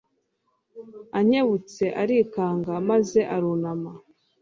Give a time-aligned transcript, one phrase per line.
[1.17, 3.91] ankebutse arikanga maze arunama